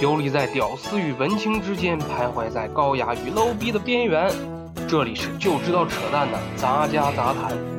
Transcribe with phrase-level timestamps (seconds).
[0.00, 4.30] 游离在屌丝与文青之间，徘徊在高雅与 low 逼的边缘。
[4.88, 7.77] 这里是就知道扯淡的杂家杂谈。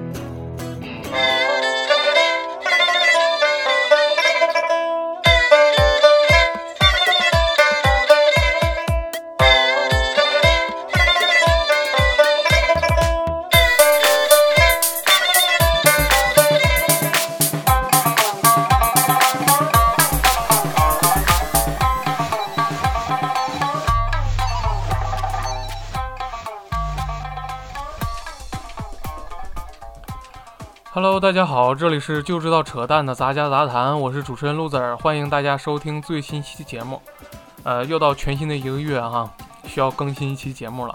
[31.01, 37.01] Hello，大家好，这里是就知道扯淡的杂家杂谈，我是主持人陆子儿，欢迎大家收听最新一期节目。
[37.63, 39.31] 呃，又到全新的一个月哈，
[39.65, 40.93] 需要更新一期节目了。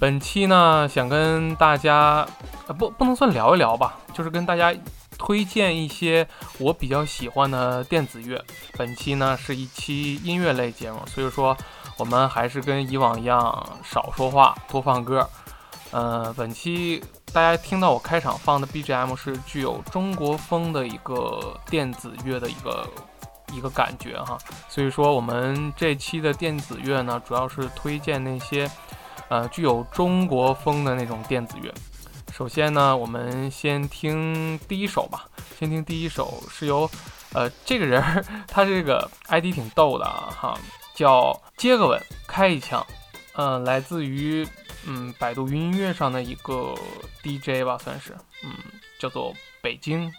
[0.00, 2.26] 本期呢，想跟大家，
[2.66, 4.74] 呃，不，不能算聊一聊吧，就是跟大家
[5.16, 6.26] 推荐一些
[6.58, 8.44] 我比较喜欢的电子乐。
[8.76, 11.56] 本期呢是一期音乐类节目，所以说
[11.96, 15.24] 我们还是跟以往一样，少说话，多放歌。
[15.92, 17.00] 呃，本期
[17.32, 22.86] 大家听到我开场放的 BGM 是具有中国风的一个电子乐的一个
[23.54, 24.36] 一个感觉哈，
[24.68, 28.70] 所以说我们这期的电子乐呢，主要是推荐那些
[29.28, 31.72] 呃具有中国风的那种电子乐。
[32.34, 35.24] 首先呢，我们先听第一首吧，
[35.58, 36.88] 先听第一首是由
[37.32, 38.02] 呃这个人
[38.46, 40.58] 他这个 ID 挺逗的啊哈，
[40.94, 42.86] 叫接个吻开一枪，
[43.36, 44.46] 嗯，来自于。
[44.86, 46.74] 嗯，百度云音乐上的一个
[47.22, 48.52] DJ 吧，算是，嗯，
[48.98, 50.12] 叫做北京。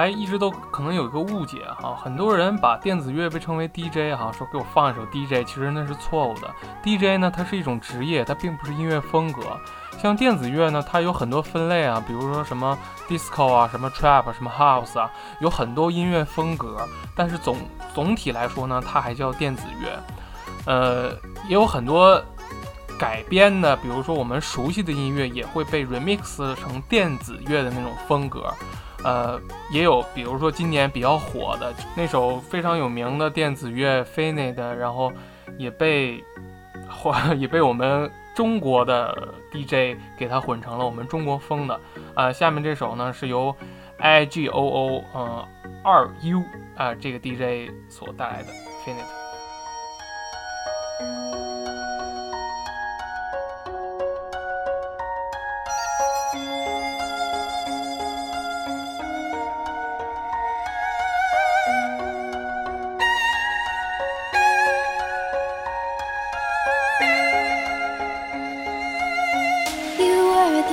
[0.00, 6.50] 来一直都可能有一个误解哈，很多人把电子乐被称为 DJ 哈，说给我放一首 DJ，其实那是错误的。
[6.82, 9.42] DJ 呢，它是一种职业，它并不是音乐风格。
[9.98, 16.88] 像电子乐呢，它有很多分类啊，比如说什么 disco 啊，什么 trap，什么 house 啊，有很多音乐风格。
[17.14, 17.58] 但是总
[17.94, 20.02] 总体来说呢，它还叫电子乐。
[20.64, 21.10] 呃，
[21.46, 22.22] 也有很多
[22.98, 28.52] 改编的，比如说我们熟悉的音乐也会被 remix 成电子乐的那种风格。
[29.04, 29.40] 呃，
[29.70, 35.12] 也有，比如说今年比较火的那首非常有名的电子乐《f i n i t 然后
[35.56, 36.22] 也被，
[37.38, 41.80] 也被我们中国的 DJ 给它混成了我们中国风的。
[42.14, 43.54] 呃，下面这首呢是由
[43.98, 45.44] I G O O 嗯
[45.82, 46.42] 二 U
[46.76, 48.52] 啊这个 DJ 所带来的
[48.84, 49.19] 《finite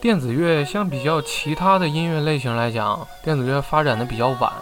[0.00, 4.52] 电子乐相比较其他的音乐类型来讲，电子乐发展的比较晚，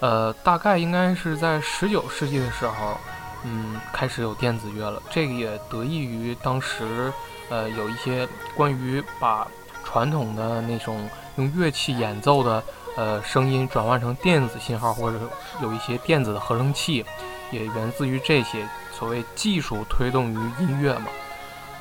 [0.00, 2.96] 呃，大概应该是在十九世纪的时候，
[3.44, 5.00] 嗯，开始有电子乐了。
[5.08, 7.12] 这个也得益于当时，
[7.48, 8.26] 呃，有一些
[8.56, 9.46] 关于把
[9.84, 12.60] 传统的那种用乐器演奏的，
[12.96, 15.18] 呃，声音转换成电子信号，或者
[15.62, 17.06] 有一些电子的合成器，
[17.52, 21.06] 也源自于这些所谓技术推动于音乐嘛，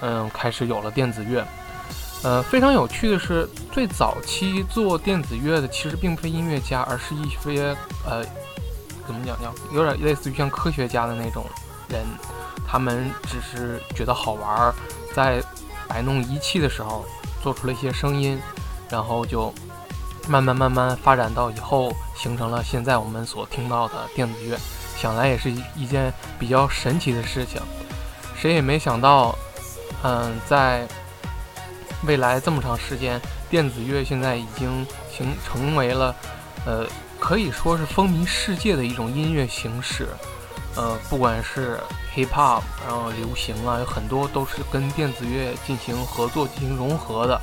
[0.01, 1.43] 嗯，开始有了电子乐。
[2.23, 7.75] 呃，非常有趣的是，最早期做电子乐的其实并非音乐家，而是一些
[8.05, 8.23] 呃，
[9.07, 11.43] 怎么讲叫有点类似于像科学家的那种
[11.89, 12.05] 人，
[12.67, 14.71] 他们只是觉得好玩，
[15.15, 15.43] 在
[15.87, 17.03] 摆弄仪器的时候
[17.41, 18.39] 做出了一些声音，
[18.89, 19.51] 然后就
[20.27, 24.55] 慢慢慢慢发展到以后形成了现在我们所听到的电子乐。
[24.95, 27.59] 想来也是一件比较神奇的事情，
[28.37, 29.35] 谁也没想到，
[30.03, 30.87] 嗯，在
[32.05, 36.15] 未来这么长时间，电子乐现在已经形成为了，
[36.65, 36.85] 呃，
[37.19, 40.07] 可以说是风靡世界的一种音乐形式。
[40.75, 41.77] 呃，不管是
[42.15, 47.41] hip hop，然后流行啊，有很多都是跟电子乐进行合作、进行融合的。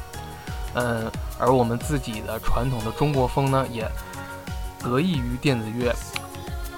[0.75, 3.87] 嗯，而我们自己的传统的中国风呢，也
[4.83, 5.95] 得益于电子乐，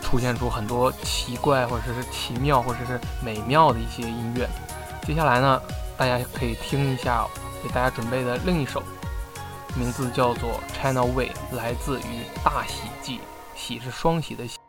[0.02, 4.48] 出现出很多奇怪或者是奇妙或者是美妙的一些音乐。
[5.06, 5.62] 接下来呢，
[5.96, 7.24] 大家可以听一下
[7.62, 8.82] 给大家准备的另一首，
[9.74, 12.02] 名字叫做《China Way》，来自于
[12.44, 13.18] 《大喜记》，
[13.56, 14.59] 喜是双喜的喜。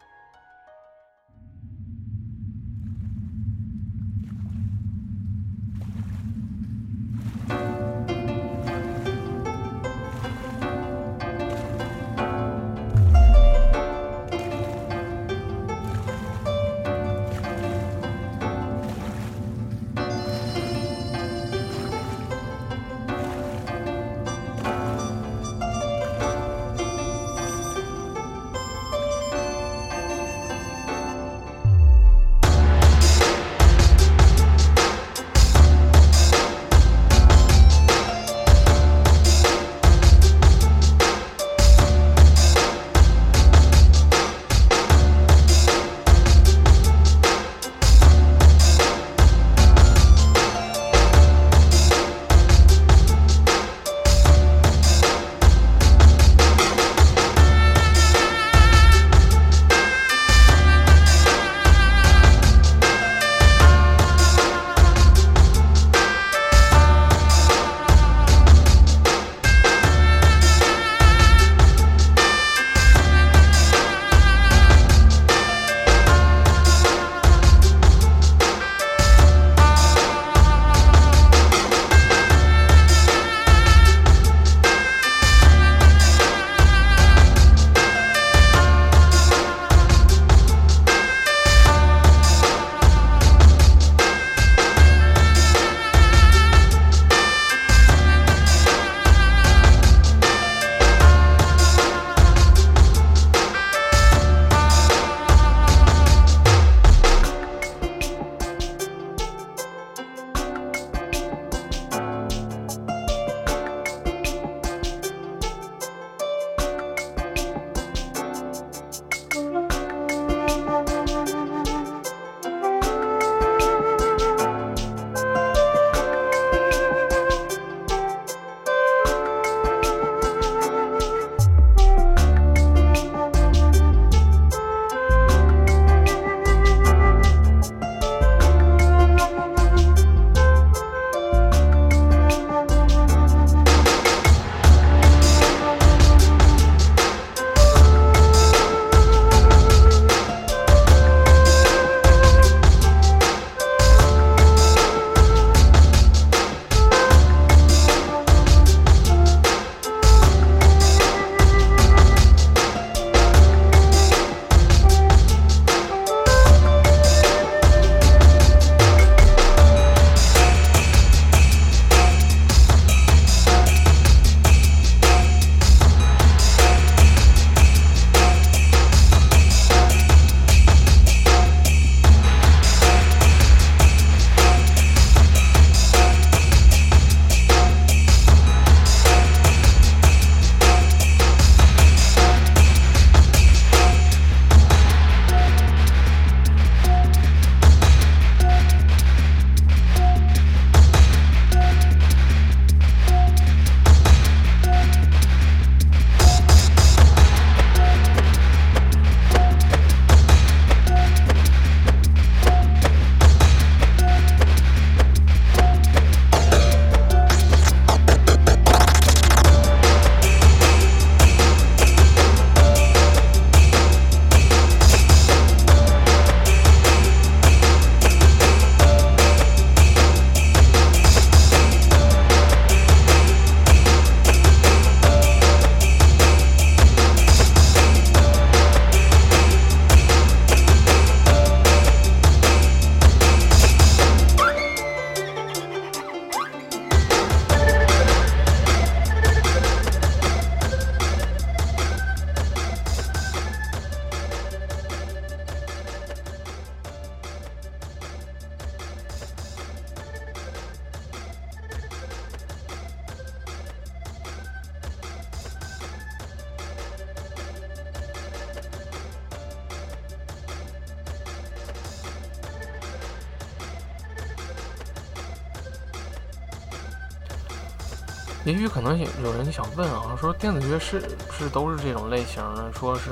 [278.51, 283.11] 也许可能有有人想问啊，说电子乐是是都是这种类型的，说是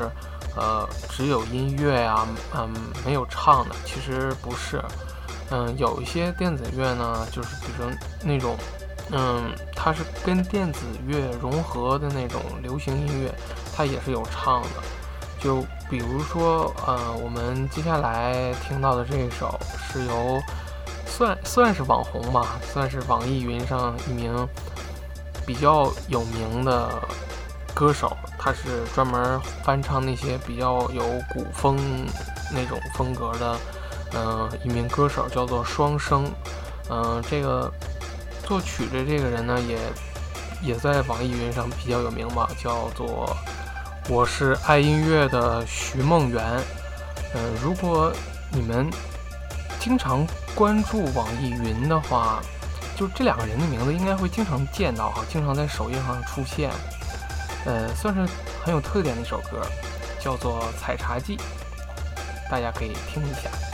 [0.57, 2.69] 呃只有音乐呀，嗯
[3.05, 4.83] 没有唱的，其实不是，
[5.49, 7.89] 嗯有一些电子乐呢，就是比如
[8.21, 8.57] 那种，
[9.11, 13.33] 嗯它是跟电子乐融合的那种流行音乐，
[13.73, 14.83] 它也是有唱的，
[15.39, 19.57] 就比如说呃我们接下来听到的这一首
[19.89, 20.41] 是由
[21.05, 24.35] 算算是网红吧，算是网易云上一名。
[25.49, 26.87] 比较有名的
[27.73, 31.01] 歌手，他是专门翻唱那些比较有
[31.33, 31.75] 古风
[32.53, 33.57] 那种风格的，
[34.13, 36.31] 嗯，一名歌手叫做双生，
[36.91, 37.73] 嗯，这个
[38.43, 39.79] 作曲的这个人呢，也
[40.61, 43.35] 也在网易云上比较有名吧，叫做
[44.07, 46.43] 我是爱音乐的徐梦圆，
[47.33, 48.13] 嗯，如果
[48.51, 48.87] 你们
[49.79, 52.39] 经常关注网易云的话。
[52.99, 56.69] 就这两个人的名字应该会经常见到哈，经常在首页上出现，
[57.65, 58.27] 呃，算是
[58.61, 59.65] 很有特点的一首歌，
[60.19, 61.37] 叫做《采茶记》，
[62.51, 63.68] 大家可以听一下。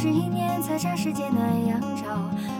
[0.00, 2.06] 是一年才差时间暖阳照。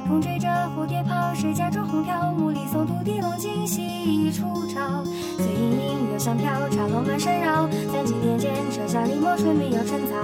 [0.08, 2.32] 风吹着蝴蝶跑，谁家妆红飘？
[2.32, 5.04] 木里松土地龙，惊喜一出朝。
[5.36, 7.68] 醉盈盈，留香飘，茶楼满山绕。
[7.92, 10.16] 三更天间，车下临摹春眉又春草。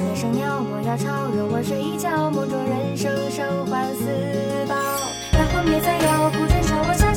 [0.00, 2.32] 人生鸟，莫要吵，若我睡一觉。
[2.32, 4.74] 梦中人生，生欢似宝。
[5.38, 7.15] 大花灭再摇，古筝敲，我想。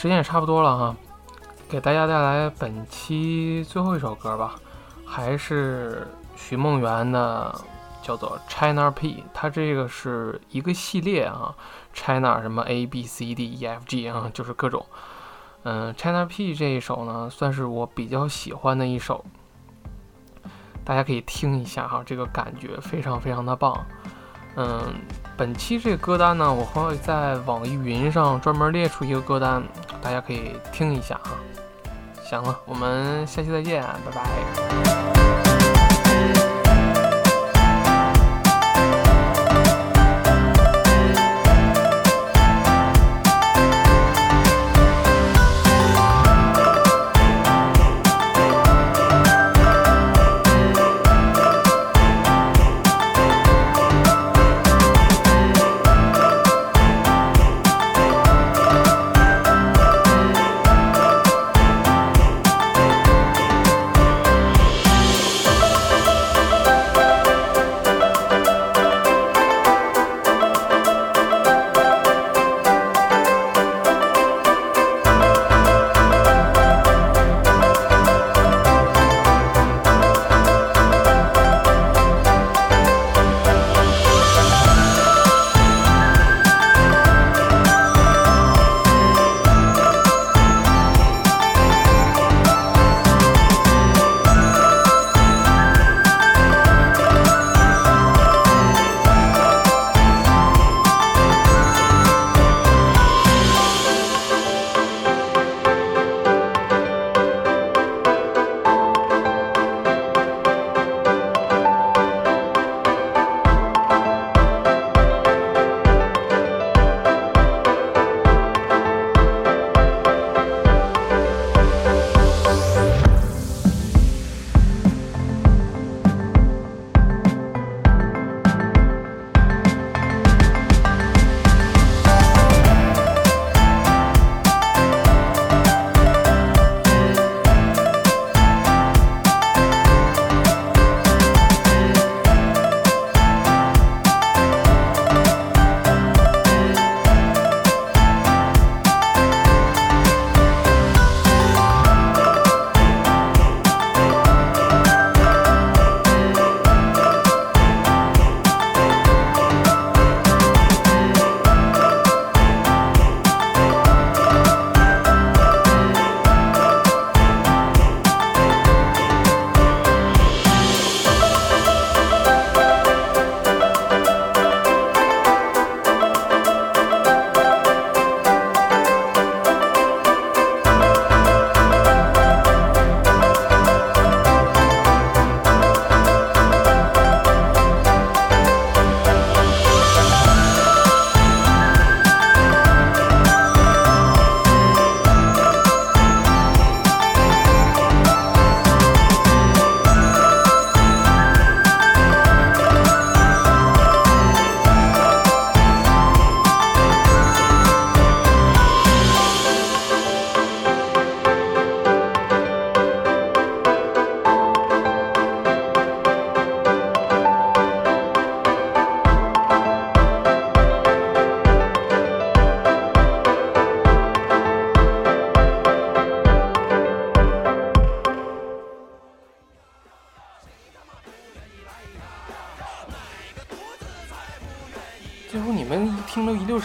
[0.00, 0.96] 时间也差不多了哈，
[1.68, 4.54] 给大家带来本期最后一首歌吧，
[5.04, 7.54] 还是徐梦圆的，
[8.00, 11.54] 叫做 China P，它这个是一个系列啊
[11.92, 14.86] ，China 什么 A B C D E F G 啊，就是各种，
[15.64, 19.22] 嗯，China P 这一首呢，算是我比较喜欢的一首，
[20.82, 23.84] 大家可以听一下哈，这个感觉非常非常的棒。
[24.56, 24.94] 嗯，
[25.40, 29.62] 本期这个歌单呢，我会在网易云上专门列出一个歌单，
[30.02, 31.30] 大家可以听一下哈。
[32.22, 35.09] 行了，我们下期再见，拜拜。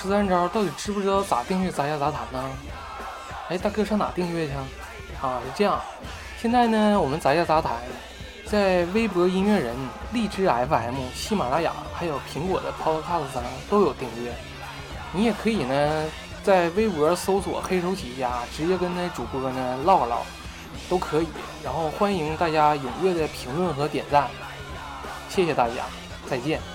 [0.06, 2.50] 十三招，到底知不知道咋订阅杂家杂谈呢？
[3.50, 4.54] 哎，大哥上哪订阅去？
[5.20, 5.82] 啊，是这样。
[6.40, 7.74] 现在呢，我们杂家杂谈
[8.46, 9.76] 在微博音乐人、
[10.14, 14.32] 荔枝 FM、喜马拉雅，还有苹果的 Podcast 上都有订阅。
[15.12, 16.06] 你也可以呢，
[16.44, 20.22] 在微博搜索“黑手起家”，直接跟那主播呢唠个唠，
[20.88, 21.28] 都可以。
[21.64, 24.30] 然后欢迎大家踊跃的评论和点赞，
[25.30, 25.86] 谢谢大家，
[26.30, 26.75] 再见。